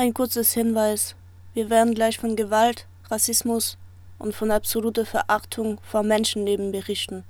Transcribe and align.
Ein 0.00 0.14
kurzes 0.14 0.54
Hinweis. 0.54 1.14
Wir 1.52 1.68
werden 1.68 1.92
gleich 1.92 2.16
von 2.16 2.34
Gewalt, 2.34 2.86
Rassismus 3.10 3.76
und 4.18 4.34
von 4.34 4.50
absoluter 4.50 5.04
Verachtung 5.04 5.78
vor 5.82 6.02
Menschenleben 6.02 6.72
berichten. 6.72 7.22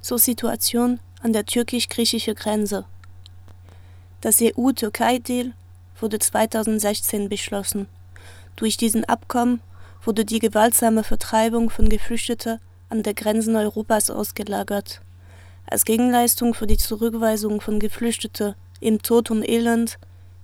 So 0.00 0.16
Situation 0.16 0.98
an 1.20 1.34
der 1.34 1.44
türkisch-griechischen 1.44 2.36
Grenze. 2.36 2.86
Das 4.22 4.40
EU-Türkei-Deal 4.40 5.52
wurde 6.00 6.20
2016 6.20 7.28
beschlossen. 7.28 7.86
Durch 8.56 8.78
diesen 8.78 9.04
Abkommen 9.04 9.60
wurde 10.02 10.24
die 10.24 10.38
gewaltsame 10.38 11.04
Vertreibung 11.04 11.68
von 11.68 11.90
Geflüchteten 11.90 12.60
an 12.88 13.02
der 13.02 13.12
Grenzen 13.12 13.56
Europas 13.56 14.08
ausgelagert. 14.08 15.02
Als 15.66 15.84
Gegenleistung 15.84 16.54
für 16.54 16.66
die 16.66 16.78
Zurückweisung 16.78 17.60
von 17.60 17.78
Geflüchteten 17.78 18.54
im 18.80 19.02
Tod 19.02 19.30
und 19.30 19.46
Elend 19.46 19.98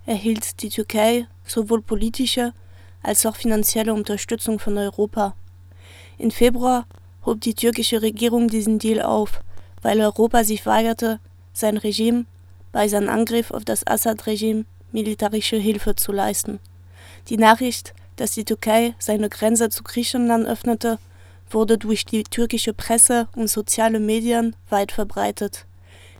erhielt 0.05 0.61
die 0.61 0.69
Türkei 0.69 1.27
sowohl 1.45 1.81
politische 1.81 2.53
als 3.01 3.25
auch 3.25 3.35
finanzielle 3.35 3.93
Unterstützung 3.93 4.59
von 4.59 4.77
Europa. 4.77 5.35
Im 6.17 6.31
Februar 6.31 6.85
hob 7.25 7.41
die 7.41 7.53
türkische 7.53 8.01
Regierung 8.01 8.47
diesen 8.47 8.79
Deal 8.79 9.01
auf, 9.01 9.41
weil 9.81 9.99
Europa 10.01 10.43
sich 10.43 10.65
weigerte, 10.65 11.19
sein 11.53 11.77
Regime 11.77 12.25
bei 12.71 12.87
seinem 12.87 13.09
Angriff 13.09 13.51
auf 13.51 13.65
das 13.65 13.85
Assad-Regime 13.85 14.65
militärische 14.91 15.57
Hilfe 15.57 15.95
zu 15.95 16.11
leisten. 16.11 16.59
Die 17.29 17.37
Nachricht, 17.37 17.93
dass 18.15 18.31
die 18.31 18.45
Türkei 18.45 18.95
seine 18.99 19.29
Grenze 19.29 19.69
zu 19.69 19.83
Griechenland 19.83 20.45
öffnete, 20.45 20.99
wurde 21.49 21.77
durch 21.77 22.05
die 22.05 22.23
türkische 22.23 22.73
Presse 22.73 23.27
und 23.35 23.49
soziale 23.49 23.99
Medien 23.99 24.55
weit 24.69 24.91
verbreitet. 24.91 25.65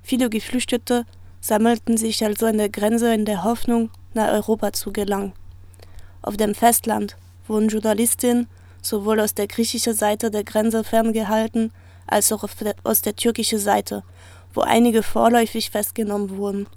Viele 0.02 0.30
Geflüchtete 0.30 1.06
sammelten 1.44 1.98
sich 1.98 2.24
also 2.24 2.46
an 2.46 2.58
der 2.58 2.70
Grenze 2.70 3.14
in 3.14 3.26
der 3.26 3.44
Hoffnung, 3.44 3.90
nach 4.14 4.32
Europa 4.32 4.72
zu 4.72 4.94
gelangen. 4.94 5.34
Auf 6.22 6.38
dem 6.38 6.56
Festland 6.56 7.18
wurden 7.48 7.68
Journalistinnen 7.68 8.48
sowohl 8.82 9.20
aus 9.20 9.34
der 9.34 9.48
griechischen 9.48 9.94
Seite 9.94 10.32
der 10.32 10.46
Grenze 10.46 10.86
ferngehalten 10.86 11.74
als 12.08 12.32
auch 12.32 12.48
aus 12.86 13.02
der 13.02 13.18
türkischen 13.18 13.60
Seite, 13.60 14.04
wo 14.54 14.62
einige 14.62 15.04
vorläufig 15.04 15.70
festgenommen 15.70 16.38
wurden. 16.38 16.68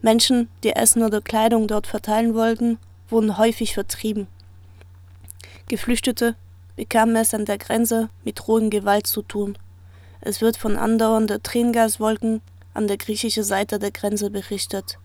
Menschen, 0.00 0.48
die 0.64 0.70
Essen 0.70 1.02
oder 1.02 1.20
Kleidung 1.20 1.68
dort 1.68 1.86
verteilen 1.86 2.34
wollten, 2.34 2.78
wurden 3.10 3.36
häufig 3.36 3.74
vertrieben. 3.74 4.28
Geflüchtete 5.68 6.36
bekamen 6.74 7.16
es 7.16 7.34
an 7.34 7.44
der 7.44 7.58
Grenze 7.58 8.08
mit 8.24 8.38
drohenden 8.38 8.70
Gewalt 8.70 9.06
zu 9.06 9.20
tun. 9.20 9.58
Es 10.22 10.40
wird 10.40 10.56
von 10.56 10.76
andauernden 10.78 11.42
Tränengaswolken 11.42 12.40
an 12.76 12.86
der 12.86 12.98
griechischen 12.98 13.42
Seite 13.42 13.78
der 13.78 13.90
Grenze 13.90 14.30
berichtet. 14.30 14.98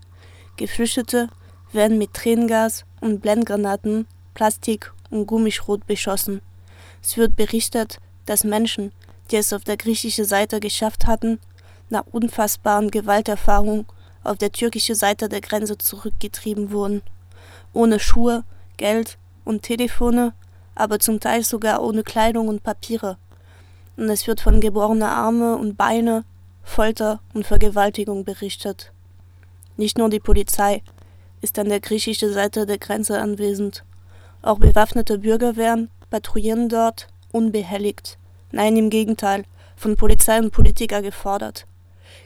Geflüchtete 0.56 1.28
werden 1.72 1.98
mit 1.98 2.12
Tränengas 2.14 2.84
und 3.00 3.20
Blendgranaten, 3.20 4.06
Plastik 4.34 4.92
und 5.10 5.26
Gummischrot 5.26 5.86
beschossen. 5.86 6.42
Es 7.02 7.16
wird 7.16 7.34
berichtet, 7.34 7.98
dass 8.26 8.44
Menschen, 8.44 8.92
die 9.30 9.36
es 9.36 9.52
auf 9.52 9.64
der 9.64 9.76
griechischen 9.76 10.24
Seite 10.24 10.60
geschafft 10.60 11.06
hatten, 11.06 11.40
nach 11.88 12.04
unfassbaren 12.12 12.90
Gewalterfahrungen 12.90 13.86
auf 14.22 14.38
der 14.38 14.52
türkischen 14.52 14.94
Seite 14.94 15.28
der 15.28 15.40
Grenze 15.40 15.78
zurückgetrieben 15.78 16.70
wurden. 16.70 17.02
Ohne 17.72 17.98
Schuhe, 17.98 18.44
Geld 18.76 19.18
und 19.44 19.62
Telefone, 19.62 20.34
aber 20.74 20.98
zum 20.98 21.20
Teil 21.20 21.42
sogar 21.42 21.82
ohne 21.82 22.02
Kleidung 22.02 22.48
und 22.48 22.62
Papiere. 22.62 23.16
Und 23.96 24.08
es 24.08 24.26
wird 24.26 24.40
von 24.40 24.60
gebrochener 24.60 25.10
Arme 25.10 25.56
und 25.56 25.76
Beine, 25.76 26.24
Folter 26.62 27.20
und 27.34 27.46
Vergewaltigung 27.46 28.24
berichtet. 28.24 28.92
Nicht 29.76 29.98
nur 29.98 30.08
die 30.08 30.20
Polizei 30.20 30.82
ist 31.40 31.58
an 31.58 31.68
der 31.68 31.80
griechischen 31.80 32.32
Seite 32.32 32.66
der 32.66 32.78
Grenze 32.78 33.20
anwesend. 33.20 33.84
Auch 34.42 34.58
bewaffnete 34.58 35.18
Bürgerwehren 35.18 35.90
patrouillieren 36.10 36.68
dort 36.68 37.08
unbehelligt. 37.32 38.18
Nein, 38.52 38.76
im 38.76 38.90
Gegenteil, 38.90 39.44
von 39.76 39.96
Polizei 39.96 40.38
und 40.38 40.52
Politiker 40.52 41.02
gefordert. 41.02 41.66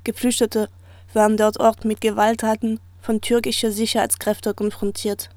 Geflüchtete 0.04 0.68
werden 1.12 1.36
dort 1.36 1.58
Ort 1.58 1.84
mit 1.84 2.00
Gewalttaten 2.00 2.80
von 3.00 3.20
türkischer 3.20 3.70
Sicherheitskräfte 3.70 4.54
konfrontiert. 4.54 5.30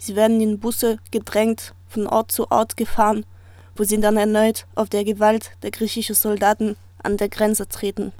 Sie 0.00 0.16
werden 0.16 0.40
in 0.40 0.58
Busse 0.58 0.98
gedrängt, 1.10 1.74
von 1.88 2.06
Ort 2.06 2.32
zu 2.32 2.50
Ort 2.50 2.76
gefahren, 2.76 3.24
wo 3.76 3.84
sie 3.84 4.00
dann 4.00 4.16
erneut 4.16 4.66
auf 4.74 4.88
der 4.88 5.04
Gewalt 5.04 5.52
der 5.62 5.70
griechischen 5.70 6.14
Soldaten 6.14 6.76
an 7.02 7.16
der 7.16 7.28
Grenze 7.28 7.68
treten. 7.68 8.12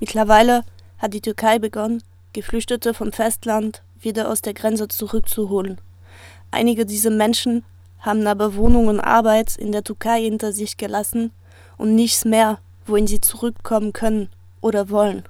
Mittlerweile 0.00 0.64
hat 0.98 1.14
die 1.14 1.20
Türkei 1.20 1.58
begonnen, 1.58 2.02
Geflüchtete 2.32 2.92
vom 2.92 3.12
Festland 3.12 3.82
wieder 3.98 4.30
aus 4.30 4.42
der 4.42 4.54
Grenze 4.54 4.88
zurückzuholen. 4.88 5.80
Einige 6.50 6.86
dieser 6.86 7.10
Menschen 7.10 7.64
haben 8.00 8.26
aber 8.26 8.54
Wohnung 8.54 8.88
und 8.88 9.00
Arbeit 9.00 9.56
in 9.56 9.72
der 9.72 9.84
Türkei 9.84 10.22
hinter 10.22 10.52
sich 10.52 10.76
gelassen 10.76 11.32
und 11.76 11.94
nichts 11.94 12.24
mehr, 12.24 12.58
wohin 12.84 13.06
sie 13.06 13.20
zurückkommen 13.20 13.92
können 13.92 14.28
oder 14.60 14.90
wollen. 14.90 15.24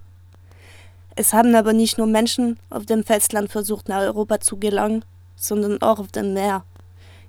Es 1.15 1.33
haben 1.33 1.55
aber 1.55 1.73
nicht 1.73 1.97
nur 1.97 2.07
Menschen 2.07 2.59
auf 2.69 2.85
dem 2.85 3.03
Festland 3.03 3.51
versucht, 3.51 3.89
nach 3.89 4.01
Europa 4.01 4.41
zu 4.41 4.59
gelangen, 4.59 5.05
sondern 5.35 5.81
auch 5.81 5.99
auf 5.99 6.13
dem 6.13 6.35
Meer. 6.35 6.65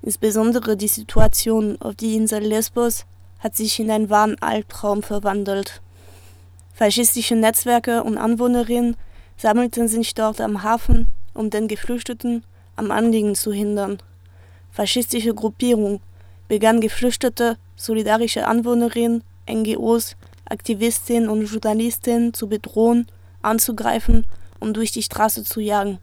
Insbesondere 0.02 0.76
die 0.76 0.88
Situation 0.88 1.78
auf 1.82 1.96
die 1.96 2.16
Insel 2.16 2.44
Lesbos 2.44 3.06
hat 3.40 3.56
sich 3.56 3.80
in 3.80 3.90
einen 3.90 4.10
wahren 4.10 4.36
Albtraum 4.42 5.04
verwandelt. 5.04 5.82
Faschistische 6.78 7.36
Netzwerke 7.36 8.04
und 8.04 8.20
Anwohnerinnen 8.20 8.98
sammelten 9.36 9.88
sich 9.88 10.14
dort 10.14 10.40
am 10.40 10.62
Hafen, 10.62 11.08
um 11.34 11.50
den 11.50 11.68
Geflüchteten 11.68 12.44
am 12.76 12.92
Anliegen 12.92 13.34
zu 13.34 13.52
hindern. 13.52 13.98
Faschistische 14.70 15.34
Gruppierungen 15.34 16.02
begannen 16.48 16.80
Geflüchtete, 16.80 17.58
solidarische 17.76 18.46
Anwohnerinnen, 18.46 19.24
NGOs, 19.50 20.16
Aktivistinnen 20.46 21.30
und 21.30 21.48
Journalistinnen 21.48 22.36
zu 22.36 22.48
bedrohen, 22.48 23.08
anzugreifen 23.42 24.28
und 24.60 24.78
durch 24.78 24.92
die 24.92 25.02
Straße 25.02 25.44
zu 25.44 25.60
jagen. 25.60 25.98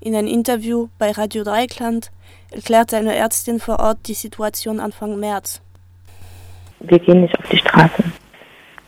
In 0.00 0.16
einem 0.16 0.26
Interview 0.26 0.88
bei 0.98 1.12
Radio 1.12 1.44
Dreikland 1.44 2.10
erklärte 2.50 2.96
eine 2.96 3.14
Ärztin 3.14 3.60
vor 3.60 3.78
Ort 3.78 4.08
die 4.08 4.14
Situation 4.14 4.80
Anfang 4.80 5.20
März. 5.20 5.60
Wir 6.80 6.98
gehen 6.98 7.20
nicht 7.20 7.38
auf 7.38 7.48
die 7.48 7.58
Straße. 7.58 8.02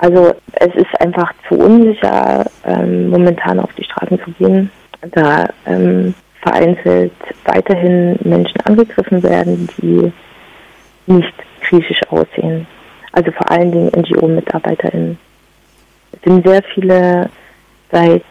Also 0.02 0.34
es 0.54 0.74
ist 0.74 1.00
einfach 1.00 1.32
zu 1.48 1.54
unsicher, 1.54 2.44
ähm, 2.66 3.08
momentan 3.08 3.60
auf 3.60 3.72
die 3.74 3.84
Straßen 3.84 4.18
zu 4.24 4.32
gehen, 4.32 4.68
da 5.12 5.48
ähm, 5.64 6.12
vereinzelt 6.40 7.12
weiterhin 7.44 8.18
Menschen 8.24 8.60
angegriffen 8.62 9.22
werden, 9.22 9.68
die 9.78 10.12
nicht 11.06 11.32
griechisch 11.60 12.00
aussehen. 12.08 12.66
Also 13.12 13.30
vor 13.30 13.48
allen 13.48 13.70
Dingen 13.70 13.92
NGO-MitarbeiterInnen. 13.96 15.18
Es 16.10 16.18
sind 16.24 16.48
sehr 16.48 16.64
viele 16.74 17.30
seit 17.92 18.24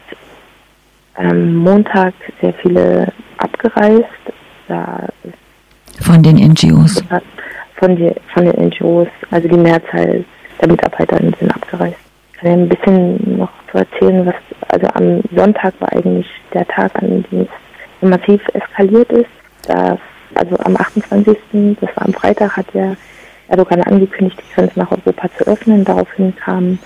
ähm, 1.16 1.56
Montag 1.56 2.12
sehr 2.42 2.52
viele 2.52 3.10
abgereist. 3.38 4.04
Da 4.68 5.08
von 6.02 6.22
den 6.22 6.36
NGOs. 6.36 7.02
Von, 7.76 7.96
die, 7.96 8.12
von 8.34 8.44
den 8.44 8.66
NGOs, 8.66 9.08
also 9.30 9.48
die 9.48 9.56
Mehrzahl 9.56 10.22
der 10.62 10.68
Mitarbeiterinnen 10.68 11.34
sind 11.38 11.54
abgereist. 11.54 11.98
Ich 12.32 12.38
kann 12.38 12.50
ja 12.50 12.56
ein 12.56 12.68
bisschen 12.68 13.38
noch 13.38 13.50
zu 13.70 13.78
erzählen, 13.78 14.24
was, 14.24 14.34
also 14.68 14.86
am 14.94 15.20
Sonntag 15.36 15.74
war 15.80 15.92
eigentlich 15.92 16.26
der 16.54 16.66
Tag, 16.68 16.94
an 17.02 17.24
dem 17.30 17.42
es 17.42 18.08
massiv 18.08 18.40
eskaliert 18.54 19.10
ist. 19.12 19.30
Da, 19.66 19.98
also 20.34 20.56
am 20.64 20.76
28., 20.76 21.36
das 21.80 21.90
war 21.96 22.06
am 22.06 22.14
Freitag, 22.14 22.56
hat 22.56 22.66
ja 22.72 22.94
Erdogan 23.48 23.82
angekündigt, 23.82 24.38
die 24.40 24.54
Grenze 24.54 24.78
nach 24.78 24.90
Europa 24.90 25.28
zu 25.36 25.46
öffnen. 25.46 25.84
Daraufhin 25.84 26.34
kamen 26.36 26.78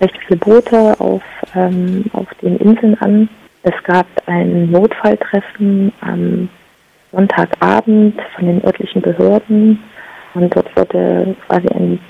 recht 0.00 0.16
viele 0.26 0.38
Boote 0.38 0.94
auf, 1.00 1.22
ähm, 1.54 2.04
auf 2.12 2.28
den 2.42 2.58
Inseln 2.58 2.96
an. 3.00 3.28
Es 3.62 3.74
gab 3.84 4.06
ein 4.26 4.70
Notfalltreffen 4.70 5.92
am 6.00 6.48
Sonntagabend 7.12 8.20
von 8.34 8.46
den 8.46 8.64
örtlichen 8.64 9.02
Behörden 9.02 9.82
und 10.34 10.54
dort 10.54 10.74
wurde 10.76 11.36
quasi 11.46 11.68
ein 11.68 12.00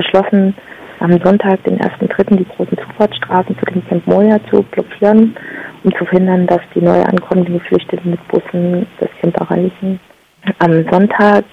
beschlossen, 0.00 0.54
am 1.00 1.12
Sonntag, 1.24 1.62
den 1.64 1.78
1.3., 1.78 2.36
die 2.36 2.44
großen 2.44 2.76
Zufahrtsstraßen 2.76 3.56
zu 3.58 3.64
dem 3.66 3.86
Camp 3.86 4.06
Moria 4.06 4.38
zu 4.50 4.62
blockieren, 4.62 5.34
um 5.84 5.94
zu 5.96 6.04
verhindern, 6.04 6.46
dass 6.46 6.60
die 6.74 6.80
neu 6.80 7.02
ankommenden 7.02 7.58
Geflüchteten 7.58 8.10
mit 8.10 8.28
Bussen 8.28 8.86
das 8.98 9.10
Camp 9.20 9.38
erreichen. 9.40 10.00
Am 10.58 10.72
Sonntag 10.90 11.44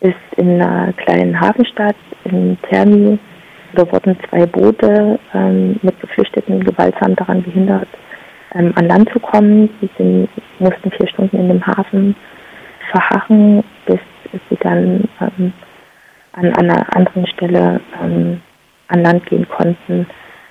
ist 0.00 0.14
in 0.36 0.60
einer 0.60 0.92
kleinen 0.94 1.38
Hafenstadt 1.38 1.96
in 2.24 2.58
Termi, 2.70 3.18
da 3.74 3.90
wurden 3.92 4.16
zwei 4.28 4.46
Boote 4.46 5.18
ähm, 5.32 5.78
mit 5.82 6.00
Geflüchteten 6.00 6.64
gewaltsam 6.64 7.14
daran 7.16 7.42
behindert, 7.42 7.88
ähm, 8.54 8.72
an 8.76 8.88
Land 8.88 9.10
zu 9.12 9.20
kommen. 9.20 9.70
Sie 9.80 9.88
sind, 9.96 10.28
mussten 10.58 10.90
vier 10.90 11.08
Stunden 11.08 11.38
in 11.38 11.48
dem 11.48 11.66
Hafen 11.66 12.16
verharren, 12.90 13.62
bis 13.86 14.00
sie 14.48 14.56
dann 14.60 15.04
ähm, 15.20 15.52
an, 16.32 16.52
einer 16.54 16.86
anderen 16.96 17.26
Stelle 17.26 17.80
ähm, 18.02 18.40
an 18.88 19.02
Land 19.02 19.26
gehen 19.26 19.48
konnten. 19.48 20.06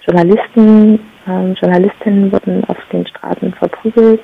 Journalisten, 0.06 1.00
ähm, 1.28 1.56
Journalistinnen 1.62 2.32
wurden 2.32 2.64
auf 2.66 2.78
den 2.92 3.06
Straßen 3.08 3.54
verprügelt. 3.54 4.22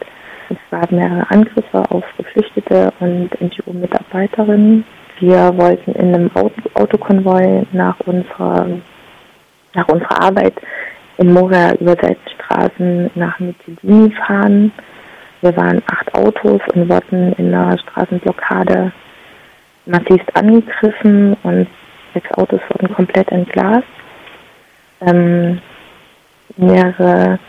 Es 0.49 0.57
gab 0.69 0.91
mehrere 0.91 1.29
Angriffe 1.29 1.83
auf 1.89 2.03
Geflüchtete 2.17 2.93
und 2.99 3.29
NGO-Mitarbeiterinnen. 3.41 4.83
Wir 5.19 5.57
wollten 5.57 5.93
in 5.93 6.13
einem 6.13 6.31
Autokonvoi 6.73 7.63
nach 7.71 7.99
unserer, 8.01 8.67
nach 9.73 9.87
unserer 9.87 10.21
Arbeit 10.21 10.53
in 11.17 11.31
Moria 11.31 11.73
über 11.75 11.95
Seitenstraßen 11.95 13.11
nach 13.15 13.39
Mytilini 13.39 14.11
fahren. 14.11 14.71
Wir 15.41 15.55
waren 15.57 15.81
acht 15.91 16.13
Autos 16.13 16.61
und 16.73 16.89
wurden 16.89 17.33
in 17.33 17.53
einer 17.53 17.77
Straßenblockade 17.77 18.91
massiv 19.85 20.21
angegriffen 20.33 21.35
und 21.43 21.67
sechs 22.13 22.31
Autos 22.31 22.61
wurden 22.69 22.93
komplett 22.93 23.31
entglast. 23.31 23.87
Ähm, 25.01 25.59
mehrere 26.57 27.39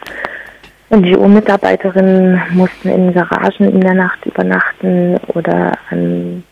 NGO-Mitarbeiterinnen 0.90 2.40
mussten 2.50 2.88
in 2.88 3.12
Garagen 3.12 3.70
in 3.72 3.80
der 3.80 3.94
Nacht 3.94 4.24
übernachten 4.24 5.16
oder 5.34 5.72
an, 5.90 6.44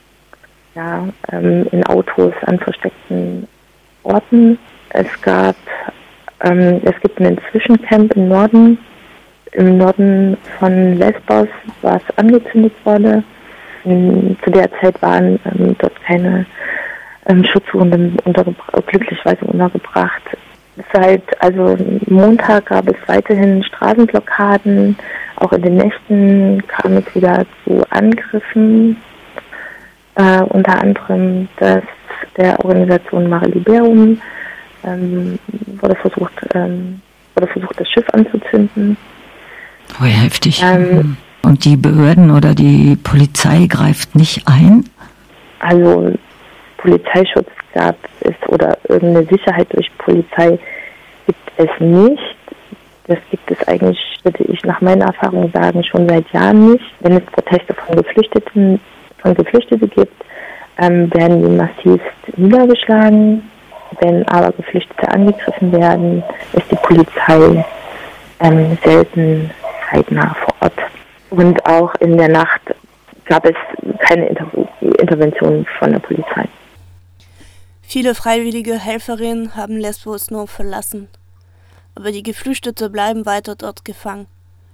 ja, 0.75 1.07
ähm, 1.31 1.67
in 1.71 1.85
Autos 1.87 2.33
an 2.47 2.59
versteckten 2.59 3.47
Orten. 4.03 4.59
Es 4.91 5.07
gab, 5.23 5.57
ähm, 6.41 6.81
es 6.85 7.01
gibt 7.01 7.21
einen 7.21 7.39
Zwischencamp 7.51 8.15
im 8.17 8.29
Norden. 8.29 8.79
Im 9.53 9.79
Norden 9.79 10.37
von 10.59 10.99
Lesbos, 10.99 11.47
was 11.83 12.03
angezündet 12.17 12.73
wurde. 12.83 13.23
In, 13.85 14.37
zu 14.45 14.51
der 14.51 14.71
Zeit 14.81 15.01
waren 15.03 15.39
ähm, 15.45 15.77
dort 15.79 16.01
keine 16.05 16.47
ähm, 17.27 17.45
Schutzsuchenden 17.45 18.17
glücklicherweise 18.87 19.45
untergebracht. 19.45 20.23
Seit 20.93 21.23
also 21.41 21.77
Montag 22.07 22.67
gab 22.67 22.89
es 22.89 22.97
weiterhin 23.07 23.63
Straßenblockaden. 23.63 24.97
Auch 25.37 25.53
in 25.53 25.63
den 25.63 25.77
Nächten 25.77 26.63
kam 26.67 26.97
es 26.97 27.15
wieder 27.15 27.45
zu 27.65 27.85
Angriffen. 27.91 28.97
Äh, 30.17 30.43
unter 30.43 30.81
anderem 30.81 31.49
das 31.59 31.83
der 32.37 32.65
Organisation 32.65 33.29
Mare 33.29 33.47
Liberum 33.47 34.21
ähm, 34.85 35.39
wurde 35.81 35.97
versucht 35.97 36.33
ähm, 36.55 37.01
wurde 37.35 37.47
versucht 37.49 37.81
das 37.81 37.89
Schiff 37.91 38.07
anzuzünden. 38.13 38.97
Oh, 40.01 40.05
heftig. 40.05 40.63
Ähm, 40.63 41.17
Und 41.45 41.65
die 41.65 41.77
Behörden 41.77 42.31
oder 42.31 42.55
die 42.55 42.97
Polizei 42.97 43.67
greift 43.69 44.15
nicht 44.17 44.43
ein? 44.47 44.85
Also 45.61 46.13
Polizeischutz 46.79 47.49
gab 47.75 47.97
es 48.21 48.35
oder 48.49 48.79
irgendeine 48.89 49.27
Sicherheit 49.27 49.67
durch 49.73 49.91
Polizei 49.99 50.59
gibt 51.27 51.53
es 51.57 51.69
nicht. 51.81 52.37
Das 53.07 53.19
gibt 53.31 53.51
es 53.51 53.69
eigentlich, 53.69 53.99
würde 54.23 54.45
ich 54.45 54.65
nach 54.65 54.81
meiner 54.81 55.07
Erfahrung 55.07 55.51
sagen, 55.53 55.85
schon 55.85 56.09
seit 56.09 56.31
Jahren 56.33 56.73
nicht. 56.73 56.85
Wenn 57.01 57.19
es 57.19 57.25
Proteste 57.27 57.75
von 57.75 57.97
Geflüchteten, 57.97 58.81
von 59.19 59.35
Geflüchteten 59.35 59.91
gibt, 59.91 60.25
ähm, 60.79 61.13
werden 61.15 61.43
die 61.43 61.57
massivst 61.57 62.39
niedergeschlagen. 62.39 63.43
Wenn 64.01 64.27
aber 64.29 64.53
Geflüchtete 64.53 65.09
angegriffen 65.11 65.73
werden, 65.73 66.23
ist 66.55 66.71
die 66.71 66.77
Polizei 66.77 67.65
ähm, 68.41 68.79
selten 68.83 69.51
zeitnah 69.91 70.35
vor 70.35 70.55
Ort. 70.61 70.94
Und 71.37 71.67
auch 71.67 71.93
in 71.97 72.17
der 72.17 72.29
Nacht 72.29 72.61
gab 73.25 73.45
es 73.45 73.57
keine 73.99 74.29
Inter 74.29 74.47
Intervention 75.01 75.67
von 75.81 75.91
der 75.91 75.99
Polizei. 75.99 76.49
Viele 77.83 78.15
freiwillige 78.15 78.79
Helferinnen 78.79 79.57
haben 79.57 79.77
Lesbos 79.77 80.31
nur 80.31 80.47
verlassen. 80.47 81.09
Aber 81.97 82.13
die 82.13 82.23
Geflüchtete 82.23 82.89
bleiben 82.89 83.27
weiter 83.27 83.57
dort 83.57 83.85
gefangen. 83.85 84.27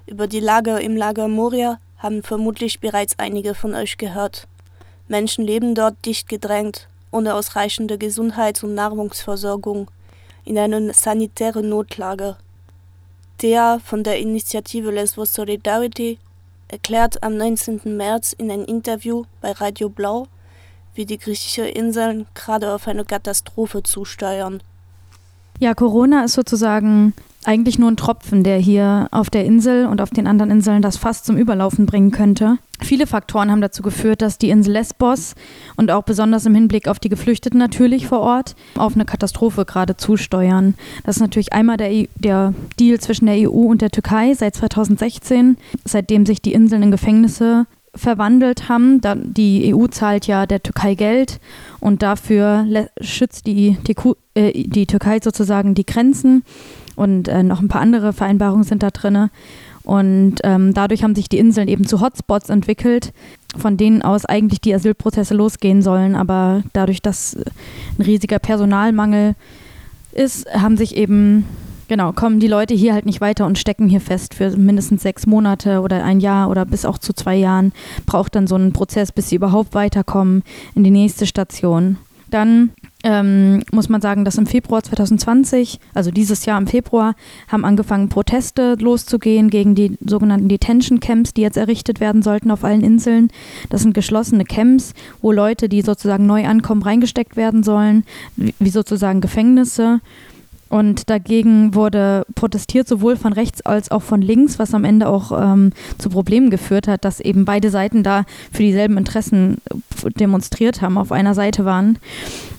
Über 0.06 0.26
die 0.26 0.40
Lager 0.40 0.82
im 0.82 0.96
Lager 0.96 1.28
Moria 1.28 1.78
haben 1.96 2.22
vermutlich 2.22 2.80
bereits 2.80 3.18
einige 3.18 3.54
von 3.54 3.74
euch 3.74 3.96
gehört. 3.96 4.46
Menschen 5.08 5.46
leben 5.46 5.74
dort 5.74 6.04
dicht 6.04 6.28
gedrängt, 6.28 6.88
ohne 7.10 7.34
ausreichende 7.34 7.96
Gesundheits- 7.96 8.62
und 8.62 8.74
Nahrungsversorgung, 8.74 9.88
in 10.44 10.58
einer 10.58 10.92
sanitären 10.92 11.70
Notlage. 11.70 12.36
Der 13.40 13.80
von 13.82 14.02
der 14.04 14.18
Initiative 14.18 14.90
Lesbos 14.90 15.32
Solidarity 15.32 16.18
erklärt 16.70 17.22
am 17.22 17.36
19. 17.36 17.80
März 17.96 18.32
in 18.32 18.50
einem 18.50 18.64
Interview 18.64 19.24
bei 19.40 19.52
Radio 19.52 19.88
Blau, 19.88 20.26
wie 20.94 21.04
die 21.04 21.18
griechischen 21.18 21.64
Inseln 21.64 22.26
gerade 22.34 22.72
auf 22.72 22.86
eine 22.88 23.04
Katastrophe 23.04 23.82
zusteuern. 23.82 24.62
Ja, 25.58 25.74
Corona 25.74 26.24
ist 26.24 26.34
sozusagen 26.34 27.12
eigentlich 27.44 27.78
nur 27.78 27.90
ein 27.90 27.96
Tropfen, 27.96 28.44
der 28.44 28.58
hier 28.58 29.08
auf 29.10 29.30
der 29.30 29.44
Insel 29.44 29.86
und 29.86 30.00
auf 30.00 30.10
den 30.10 30.26
anderen 30.26 30.50
Inseln 30.50 30.82
das 30.82 30.96
Fass 30.96 31.22
zum 31.22 31.36
Überlaufen 31.36 31.86
bringen 31.86 32.10
könnte. 32.10 32.58
Viele 32.82 33.06
Faktoren 33.06 33.50
haben 33.50 33.60
dazu 33.60 33.82
geführt, 33.82 34.22
dass 34.22 34.38
die 34.38 34.50
Insel 34.50 34.72
Lesbos 34.72 35.34
und 35.76 35.90
auch 35.90 36.02
besonders 36.02 36.46
im 36.46 36.54
Hinblick 36.54 36.88
auf 36.88 36.98
die 36.98 37.08
Geflüchteten 37.08 37.58
natürlich 37.58 38.06
vor 38.06 38.20
Ort 38.20 38.56
auf 38.76 38.94
eine 38.94 39.04
Katastrophe 39.04 39.64
gerade 39.64 39.96
zusteuern. 39.96 40.74
Das 41.04 41.16
ist 41.16 41.22
natürlich 41.22 41.52
einmal 41.52 41.76
der, 41.76 41.92
e 41.92 42.08
der 42.16 42.54
Deal 42.78 42.98
zwischen 43.00 43.26
der 43.26 43.50
EU 43.50 43.66
und 43.66 43.82
der 43.82 43.90
Türkei 43.90 44.34
seit 44.34 44.56
2016, 44.56 45.56
seitdem 45.84 46.26
sich 46.26 46.42
die 46.42 46.52
Inseln 46.52 46.82
in 46.84 46.90
Gefängnisse 46.90 47.66
verwandelt 47.94 48.68
haben. 48.68 49.00
die 49.34 49.74
EU 49.74 49.86
zahlt 49.86 50.26
ja 50.26 50.46
der 50.46 50.62
Türkei 50.62 50.94
Geld 50.94 51.40
und 51.80 52.02
dafür 52.02 52.66
schützt 53.00 53.46
die, 53.46 53.78
die, 53.86 53.96
äh, 54.34 54.52
die 54.68 54.86
Türkei 54.86 55.18
sozusagen 55.22 55.74
die 55.74 55.86
Grenzen 55.86 56.44
und 57.00 57.28
äh, 57.28 57.42
noch 57.42 57.62
ein 57.62 57.68
paar 57.68 57.80
andere 57.80 58.12
Vereinbarungen 58.12 58.64
sind 58.64 58.82
da 58.82 58.90
drin. 58.90 59.30
Und 59.84 60.36
ähm, 60.44 60.74
dadurch 60.74 61.02
haben 61.02 61.14
sich 61.14 61.30
die 61.30 61.38
Inseln 61.38 61.66
eben 61.66 61.86
zu 61.86 62.02
Hotspots 62.02 62.50
entwickelt, 62.50 63.14
von 63.56 63.78
denen 63.78 64.02
aus 64.02 64.26
eigentlich 64.26 64.60
die 64.60 64.74
Asylprozesse 64.74 65.34
losgehen 65.34 65.80
sollen. 65.80 66.14
Aber 66.14 66.62
dadurch, 66.74 67.00
dass 67.00 67.36
ein 67.98 68.02
riesiger 68.02 68.38
Personalmangel 68.38 69.34
ist, 70.12 70.46
haben 70.52 70.76
sich 70.76 70.96
eben 70.96 71.46
Genau, 71.88 72.12
kommen 72.12 72.38
die 72.38 72.46
Leute 72.46 72.72
hier 72.72 72.94
halt 72.94 73.04
nicht 73.04 73.20
weiter 73.20 73.46
und 73.46 73.58
stecken 73.58 73.88
hier 73.88 74.00
fest 74.00 74.34
für 74.34 74.56
mindestens 74.56 75.02
sechs 75.02 75.26
Monate 75.26 75.80
oder 75.80 76.04
ein 76.04 76.20
Jahr 76.20 76.48
oder 76.48 76.64
bis 76.64 76.84
auch 76.84 76.98
zu 76.98 77.12
zwei 77.12 77.34
Jahren. 77.34 77.72
Braucht 78.06 78.36
dann 78.36 78.46
so 78.46 78.54
einen 78.54 78.72
Prozess, 78.72 79.10
bis 79.10 79.28
sie 79.30 79.34
überhaupt 79.34 79.74
weiterkommen 79.74 80.44
in 80.76 80.84
die 80.84 80.92
nächste 80.92 81.26
Station. 81.26 81.96
Dann 82.30 82.70
ähm, 83.02 83.62
muss 83.72 83.88
man 83.88 84.00
sagen, 84.00 84.24
dass 84.24 84.38
im 84.38 84.46
Februar 84.46 84.82
2020, 84.82 85.80
also 85.94 86.10
dieses 86.10 86.44
Jahr 86.44 86.58
im 86.58 86.66
Februar, 86.66 87.14
haben 87.48 87.64
angefangen 87.64 88.08
Proteste 88.08 88.76
loszugehen 88.78 89.48
gegen 89.48 89.74
die 89.74 89.96
sogenannten 90.04 90.48
Detention 90.48 91.00
Camps, 91.00 91.32
die 91.32 91.42
jetzt 91.42 91.56
errichtet 91.56 92.00
werden 92.00 92.22
sollten 92.22 92.50
auf 92.50 92.64
allen 92.64 92.82
Inseln. 92.82 93.28
Das 93.70 93.82
sind 93.82 93.94
geschlossene 93.94 94.44
Camps, 94.44 94.94
wo 95.22 95.32
Leute, 95.32 95.68
die 95.68 95.82
sozusagen 95.82 96.26
neu 96.26 96.46
ankommen, 96.46 96.82
reingesteckt 96.82 97.36
werden 97.36 97.62
sollen, 97.62 98.04
wie 98.36 98.70
sozusagen 98.70 99.20
Gefängnisse. 99.20 100.00
Und 100.70 101.10
dagegen 101.10 101.74
wurde 101.74 102.24
protestiert, 102.36 102.86
sowohl 102.86 103.16
von 103.16 103.32
rechts 103.32 103.60
als 103.62 103.90
auch 103.90 104.02
von 104.02 104.22
links, 104.22 104.60
was 104.60 104.72
am 104.72 104.84
Ende 104.84 105.08
auch 105.08 105.32
ähm, 105.32 105.72
zu 105.98 106.08
Problemen 106.08 106.48
geführt 106.48 106.86
hat, 106.86 107.04
dass 107.04 107.18
eben 107.18 107.44
beide 107.44 107.70
Seiten 107.70 108.04
da 108.04 108.24
für 108.52 108.62
dieselben 108.62 108.96
Interessen 108.96 109.58
demonstriert 110.16 110.80
haben, 110.80 110.96
auf 110.96 111.10
einer 111.10 111.34
Seite 111.34 111.64
waren. 111.64 111.98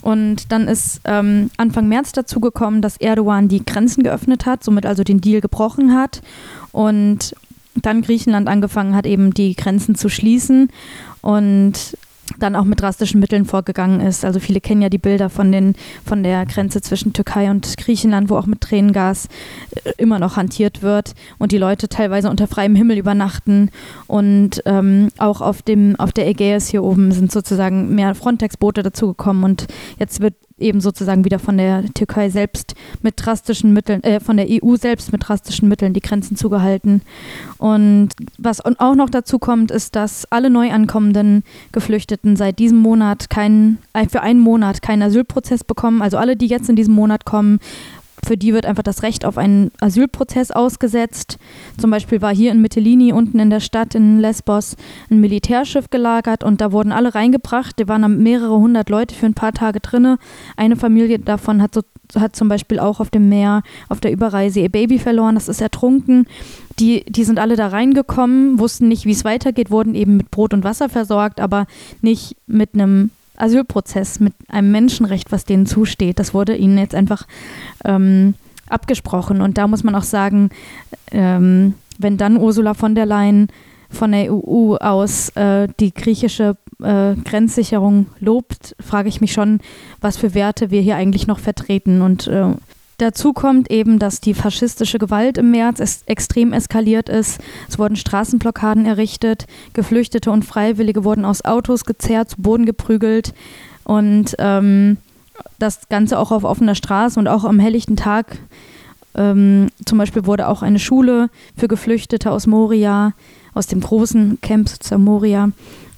Und 0.02 0.52
dann 0.52 0.68
ist 0.68 1.00
ähm, 1.06 1.52
Anfang 1.56 1.88
März 1.88 2.12
dazu 2.12 2.42
gekommen, 2.42 2.82
dass 2.82 2.98
Erdogan 2.98 3.48
die 3.48 3.66
Grenzen 3.66 4.04
geöffnet 4.04 4.46
hat, 4.46 4.62
somit 4.64 4.86
also 4.86 5.04
den 5.04 5.22
Deal 5.22 5.40
gebrochen 5.40 5.96
hat. 5.96 6.22
Und 6.74 7.34
dann 7.76 8.02
Griechenland 8.02 8.50
angefangen 8.50 8.94
hat, 8.94 9.06
eben 9.06 9.34
die 9.34 9.56
Grenzen 9.56 9.96
zu 9.96 10.10
schließen. 10.10 10.70
Und 11.22 11.98
dann 12.40 12.56
auch 12.56 12.66
mit 12.66 12.82
drastischen 12.82 13.20
Mitteln 13.20 13.46
vorgegangen 13.46 14.02
ist. 14.02 14.26
Also 14.26 14.40
viele 14.40 14.62
kennen 14.62 14.82
ja 14.82 14.90
die 14.90 14.98
Bilder 14.98 15.30
von, 15.30 15.52
den, 15.52 15.76
von 16.06 16.24
der 16.24 16.46
Grenze 16.46 16.82
zwischen 16.82 17.14
Türkei 17.14 17.50
und 17.50 17.78
Griechenland, 17.78 18.30
wo 18.30 18.38
auch 18.38 18.46
mit 18.46 18.62
Tränengas 18.62 19.28
äh, 19.84 19.92
immer 19.98 20.20
noch 20.20 20.38
hantiert 20.38 20.82
wird 20.82 21.14
und 21.38 21.52
die 21.52 21.58
Leute 21.58 21.90
teilweise 21.90 22.30
unter 22.30 22.48
freiem 22.48 22.76
Himmel 22.76 22.98
übernachten. 22.98 23.70
Und 24.08 24.62
ähm, 24.66 25.10
auch 25.18 25.42
auf, 25.42 25.62
dem, 25.62 25.96
auf 26.00 26.12
der 26.12 26.28
Ägäis 26.28 26.68
hier 26.68 26.84
oben 26.84 27.12
sind 27.12 27.32
sozusagen 27.32 27.96
mehr 27.96 28.16
Frontex-Boote 28.16 28.84
dazugekommen 28.84 29.44
und 29.44 29.68
jetzt 29.98 30.22
wird 30.22 30.36
eben 30.62 30.82
sozusagen 30.82 31.26
wieder 31.26 31.40
von 31.40 31.58
der 31.58 31.84
Türkei 31.94 32.30
selbst 32.30 32.76
mit 33.02 33.16
drastischen 33.18 33.74
Mitteln, 33.74 34.04
äh, 34.04 34.20
von 34.20 34.38
der 34.38 34.48
EU 34.50 34.76
selbst 34.76 35.12
mit 35.12 35.28
drastischen 35.28 35.68
Mitteln 35.68 35.94
die 35.94 36.02
Grenzen 36.02 36.36
zugehalten. 36.36 37.02
Und 37.58 38.10
was 38.38 38.62
auch 38.62 38.96
noch 38.96 39.10
dazu 39.10 39.40
kommt, 39.40 39.72
ist, 39.72 39.96
dass 39.96 40.26
alle 40.32 40.50
neu 40.50 40.72
ankommenden 40.72 41.44
Geflüchteten 41.72 42.36
seit 42.36 42.60
diesem 42.60 42.78
Monat 42.78 43.30
keinen, 43.30 43.80
für 44.10 44.22
einen 44.22 44.40
Monat 44.40 44.82
keinen 44.82 45.04
Asylprozess 45.04 45.64
bekommen. 45.64 46.02
Also 46.02 46.18
alle, 46.18 46.36
die 46.36 46.48
jetzt 46.48 46.70
in 46.70 46.76
diesem 46.76 46.94
Monat 46.94 47.26
kommen, 47.26 47.60
für 48.26 48.38
die 48.38 48.54
wird 48.54 48.66
einfach 48.66 48.84
das 48.84 49.04
Recht 49.04 49.26
auf 49.26 49.38
einen 49.38 49.72
Asylprozess 49.80 50.52
ausgesetzt. 50.52 51.38
Zum 51.78 51.92
Beispiel 51.92 52.22
war 52.22 52.34
hier 52.34 52.52
in 52.52 52.62
Mytilini 52.62 53.14
unten 53.14 53.40
in 53.40 53.50
der 53.50 53.60
Stadt 53.60 53.96
in 53.96 54.20
Lesbos 54.20 54.76
ein 55.10 55.20
Militärschiff 55.20 55.90
gelagert 55.90 56.44
und 56.44 56.62
da 56.62 56.72
wurden 56.72 56.92
alle 56.92 57.16
reingebracht. 57.16 57.80
Da 57.80 57.88
waren 57.88 58.22
mehrere 58.22 58.58
hundert 58.58 58.90
Leute 58.90 59.16
für 59.16 59.26
ein 59.26 59.34
paar 59.34 59.54
Tage 59.54 59.80
drinne. 59.80 60.18
Eine 60.56 60.76
Familie 60.76 61.20
davon 61.20 61.62
hat, 61.62 61.74
so, 61.74 61.82
hat 62.16 62.36
zum 62.36 62.48
Beispiel 62.48 62.80
auch 62.80 63.00
auf 63.00 63.10
dem 63.10 63.30
Meer 63.30 63.64
auf 63.90 64.00
der 64.00 64.12
Überreise 64.12 64.60
ihr 64.60 64.70
Baby 64.70 65.00
verloren. 65.00 65.36
Das 65.36 65.48
ist 65.48 65.62
ertrunken. 65.62 66.28
Die, 66.80 67.04
die 67.06 67.24
sind 67.24 67.40
alle 67.40 67.56
da 67.56 67.68
reingekommen, 67.68 68.60
wussten 68.60 68.88
nicht, 68.88 69.06
wie 69.06 69.12
es 69.12 69.26
weitergeht, 69.26 69.72
wurden 69.72 69.94
eben 69.94 70.18
mit 70.18 70.32
Brot 70.32 70.54
und 70.54 70.64
Wasser 70.64 70.90
versorgt, 70.90 71.40
aber 71.40 71.68
nicht 72.02 72.36
mit 72.48 72.74
einem 72.74 73.12
Asylprozess, 73.42 74.20
mit 74.20 74.34
einem 74.50 74.72
Menschenrecht, 74.72 75.32
was 75.32 75.46
denen 75.46 75.66
zusteht. 75.66 76.20
Das 76.20 76.34
wurde 76.34 76.56
ihnen 76.56 76.78
jetzt 76.78 76.96
einfach 76.96 77.28
ähm, 77.84 78.36
abgesprochen. 78.68 79.42
Und 79.42 79.58
da 79.58 79.68
muss 79.68 79.84
man 79.84 79.96
auch 79.96 80.04
sagen, 80.04 80.50
ähm, 81.12 81.74
wenn 81.98 82.18
dann 82.18 82.38
Ursula 82.38 82.74
von 82.74 82.96
der 82.96 83.06
Leyen 83.06 83.48
von 83.90 84.14
der 84.14 84.34
EU 84.34 84.76
aus 84.78 85.30
äh, 85.36 85.68
die 85.80 85.94
griechische 85.94 86.56
äh, 86.82 87.16
Grenzsicherung 87.16 88.08
lobt, 88.20 88.76
frage 88.80 89.10
ich 89.10 89.20
mich 89.20 89.34
schon, 89.34 89.60
was 90.00 90.18
für 90.18 90.34
Werte 90.34 90.72
wir 90.72 90.82
hier 90.82 90.96
eigentlich 90.96 91.28
noch 91.28 91.40
vertreten. 91.40 92.02
Und 92.02 92.28
äh, 92.28 92.54
Dazu 93.02 93.34
kommt 93.34 93.72
eben, 93.72 93.98
dass 93.98 94.22
die 94.22 94.36
faschistische 94.36 95.00
Gewalt 95.00 95.40
im 95.40 95.50
März 95.50 96.04
extrem 96.06 96.54
eskaliert 96.54 97.10
ist. 97.10 97.42
Es 97.68 97.80
wurden 97.80 97.96
Straßenblockaden 97.96 98.86
errichtet, 98.86 99.48
Geflüchtete 99.74 100.30
und 100.30 100.46
Freiwillige 100.46 101.04
wurden 101.04 101.26
aus 101.26 101.44
Autos 101.44 101.86
gezerrt, 101.86 102.30
zu 102.30 102.44
Boden 102.44 102.68
geprügelt 102.68 103.34
und 103.86 104.36
ähm, 104.38 104.98
das 105.58 105.90
Ganze 105.90 106.20
auch 106.20 106.32
auf 106.32 106.44
offener 106.44 106.76
Straße 106.76 107.20
und 107.20 107.28
auch 107.28 107.44
am 107.44 107.58
helllichten 107.58 107.96
Tag. 107.96 108.38
Ähm, 109.16 109.70
zum 109.84 109.98
Beispiel 109.98 110.28
wurde 110.28 110.48
auch 110.48 110.62
eine 110.62 110.78
Schule 110.78 111.32
für 111.58 111.68
Geflüchtete 111.68 112.30
aus 112.30 112.46
Moria, 112.46 113.14
aus 113.56 113.66
dem 113.66 113.82
großen 113.82 114.42
Camp 114.42 114.70
zur 114.70 115.00
Moria, 115.00 115.50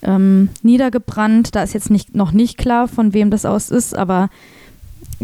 ähm, 0.04 0.48
niedergebrannt. 0.62 1.54
Da 1.54 1.64
ist 1.64 1.74
jetzt 1.74 1.90
nicht, 1.90 2.16
noch 2.16 2.32
nicht 2.32 2.58
klar, 2.58 2.88
von 2.88 3.14
wem 3.14 3.30
das 3.30 3.44
aus 3.44 3.72
ist, 3.72 3.94
aber 3.94 4.30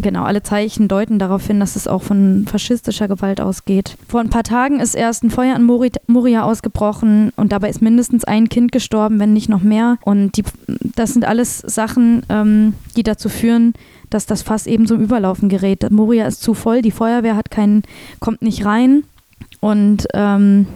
Genau, 0.02 0.24
alle 0.24 0.42
Zeichen 0.42 0.88
deuten 0.88 1.18
darauf 1.18 1.46
hin, 1.46 1.60
dass 1.60 1.76
es 1.76 1.86
auch 1.86 2.02
von 2.02 2.46
faschistischer 2.46 3.08
Gewalt 3.08 3.40
ausgeht. 3.40 3.96
Vor 4.08 4.20
ein 4.20 4.30
paar 4.30 4.44
Tagen 4.44 4.80
ist 4.80 4.94
erst 4.94 5.24
ein 5.24 5.30
Feuer 5.30 5.56
in 5.56 5.64
Moria 5.64 6.42
ausgebrochen 6.42 7.32
und 7.36 7.52
dabei 7.52 7.68
ist 7.68 7.82
mindestens 7.82 8.24
ein 8.24 8.48
Kind 8.48 8.72
gestorben, 8.72 9.18
wenn 9.18 9.32
nicht 9.32 9.48
noch 9.48 9.62
mehr. 9.62 9.98
Und 10.02 10.36
die, 10.36 10.44
das 10.96 11.12
sind 11.12 11.24
alles 11.24 11.58
Sachen, 11.58 12.22
ähm, 12.28 12.74
die 12.96 13.02
dazu 13.02 13.28
führen, 13.28 13.74
dass 14.08 14.26
das 14.26 14.42
Fass 14.42 14.66
eben 14.66 14.86
zum 14.86 15.00
Überlaufen 15.00 15.48
gerät. 15.48 15.88
Moria 15.90 16.26
ist 16.26 16.42
zu 16.42 16.54
voll, 16.54 16.82
die 16.82 16.90
Feuerwehr 16.90 17.36
hat 17.36 17.50
keinen, 17.50 17.82
kommt 18.20 18.42
nicht 18.42 18.64
rein 18.64 19.04
und 19.60 20.06
ähm, 20.14 20.66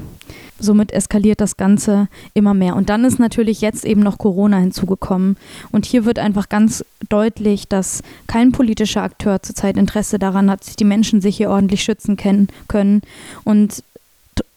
somit 0.59 0.93
eskaliert 0.93 1.41
das 1.41 1.57
Ganze 1.57 2.09
immer 2.33 2.55
mehr. 2.55 2.77
Und 2.77 2.89
dann 2.89 3.05
ist 3.05 3.19
natürlich 3.19 3.61
jetzt 3.61 3.85
eben 3.85 4.01
noch 4.03 4.19
Corona 4.19 4.59
hinzugekommen. 4.59 5.37
Und 5.73 5.87
hier 5.87 6.05
wird 6.05 6.19
einfach 6.19 6.49
ganz 6.49 6.85
deutlich, 7.09 7.69
dass 7.69 8.03
kein 8.27 8.53
politischer 8.53 9.03
Akteur 9.03 9.43
zurzeit 9.43 9.77
Interesse 9.77 10.19
daran 10.19 10.51
hat, 10.51 10.67
dass 10.67 10.77
die 10.77 10.85
Menschen 10.85 11.21
sich 11.21 11.37
hier 11.37 11.51
ordentlich 11.51 11.83
schützen 11.83 12.17
können. 12.17 13.03
Und 13.45 13.83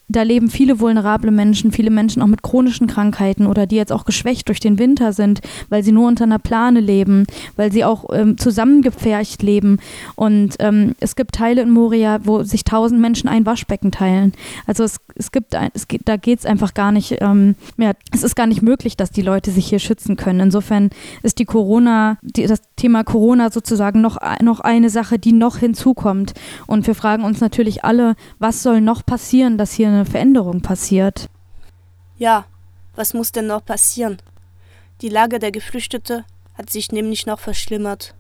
da 0.10 0.22
leben 0.22 0.50
viele 0.50 0.80
vulnerable 0.80 1.32
Menschen, 1.32 1.72
viele 1.72 1.90
Menschen 1.90 2.22
auch 2.22 2.28
mit 2.28 2.42
chronischen 2.42 2.88
Krankheiten 2.88 3.46
oder 3.46 3.68
die 3.68 3.76
jetzt 3.76 3.92
auch 3.92 4.06
geschwächt 4.06 4.48
durch 4.48 4.62
den 4.62 4.80
Winter 4.80 5.12
sind, 5.12 5.42
weil 5.70 5.84
sie 5.84 5.92
nur 5.92 6.08
unter 6.08 6.24
einer 6.24 6.40
Plane 6.40 6.80
leben, 6.80 7.26
weil 7.58 7.72
sie 7.74 7.84
auch 7.84 8.06
ähm, 8.14 8.38
zusammengepfercht 8.38 9.44
leben. 9.44 9.80
Und 10.16 10.56
ähm, 10.60 10.96
es 11.02 11.18
gibt 11.18 11.36
Teile 11.36 11.62
in 11.62 11.72
Moria, 11.72 12.20
wo 12.24 12.44
sich 12.44 12.64
tausend 12.64 13.02
Menschen 13.02 13.28
ein 13.28 13.46
Waschbecken 13.46 13.92
teilen. 13.92 14.32
Also 14.66 14.86
es, 14.86 14.98
es 15.16 15.32
gibt, 15.32 15.54
ein, 15.56 15.72
es 15.74 15.88
da 16.06 16.16
geht 16.16 16.40
es 16.40 16.46
einfach 16.46 16.74
gar 16.74 16.94
nicht 16.94 17.18
ähm, 17.20 17.56
mehr. 17.76 17.94
Es 18.14 18.24
ist 18.24 18.36
gar 18.36 18.48
nicht 18.48 18.62
möglich, 18.62 18.96
dass 18.96 19.12
die 19.12 19.22
Leute 19.22 19.52
sich 19.52 19.68
hier 19.68 19.80
schützen 19.80 20.16
können. 20.16 20.40
Insofern 20.40 20.90
ist 21.22 21.40
die 21.40 21.46
Corona, 21.46 22.18
die, 22.22 22.48
das 22.48 22.62
Thema 22.78 23.04
Corona 23.04 23.52
sozusagen 23.52 24.00
noch, 24.00 24.18
noch 24.42 24.62
eine 24.62 24.90
Sache, 24.90 25.20
die 25.20 25.34
noch 25.34 25.58
hinzukommt. 25.58 26.34
Und 26.66 26.88
wir 26.88 26.96
fragen 26.96 27.26
uns 27.26 27.42
natürlich 27.42 27.84
alle, 27.84 28.16
was 28.40 28.64
soll 28.64 28.80
noch 28.80 29.06
passieren, 29.06 29.58
dass 29.58 29.74
hier 29.74 29.97
eine 29.98 30.06
Veränderung 30.06 30.62
passiert. 30.62 31.28
Ja, 32.18 32.46
was 32.96 33.14
muss 33.14 33.32
denn 33.32 33.48
noch 33.48 33.64
passieren? 33.64 34.18
Die 35.02 35.10
Lage 35.10 35.40
der 35.40 35.52
Geflüchteten 35.52 36.24
hat 36.56 36.70
sich 36.70 36.92
nämlich 36.92 37.26
noch 37.26 37.40
verschlimmert. 37.40 38.16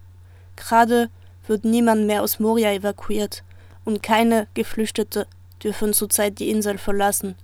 Gerade 0.56 1.10
wird 1.48 1.66
niemand 1.66 2.06
mehr 2.06 2.22
aus 2.24 2.40
Moria 2.40 2.72
evakuiert 2.74 3.44
und 3.86 4.04
keine 4.04 4.48
Geflüchtete 4.54 5.28
dürfen 5.64 5.94
zurzeit 5.94 6.40
die 6.40 6.50
Insel 6.50 6.78
verlassen. 6.78 7.36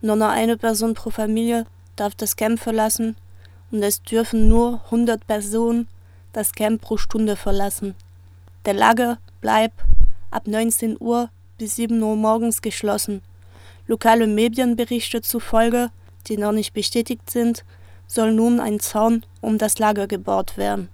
Nur 0.00 0.16
noch 0.16 0.28
eine 0.28 0.56
Person 0.56 0.94
pro 0.94 1.10
Familie 1.10 1.66
darf 1.96 2.14
das 2.14 2.36
Camp 2.36 2.60
verlassen 2.60 3.16
und 3.70 3.82
es 3.82 4.02
dürfen 4.02 4.48
nur 4.48 4.82
100 4.86 5.26
Personen 5.26 5.88
das 6.32 6.52
Camp 6.52 6.82
pro 6.82 6.96
Stunde 6.96 7.36
verlassen. 7.36 7.94
Der 8.66 8.74
Lager 8.74 9.18
bleibt 9.40 9.80
ab 10.30 10.46
19 10.46 10.96
Uhr 11.00 11.30
bis 11.58 11.76
7 11.76 12.02
Uhr 12.02 12.16
morgens 12.16 12.60
geschlossen. 12.60 13.22
Lokale 13.86 14.26
Medienberichte 14.26 15.20
zufolge, 15.20 15.90
die 16.26 16.36
noch 16.36 16.52
nicht 16.52 16.72
bestätigt 16.72 17.30
sind, 17.30 17.64
soll 18.06 18.32
nun 18.32 18.60
ein 18.60 18.80
Zaun 18.80 19.24
um 19.40 19.58
das 19.58 19.78
Lager 19.78 20.06
gebaut 20.06 20.56
werden. 20.56 20.88